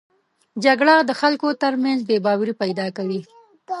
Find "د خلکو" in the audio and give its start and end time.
1.09-1.47